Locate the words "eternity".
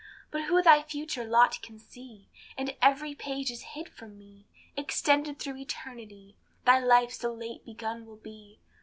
5.57-6.35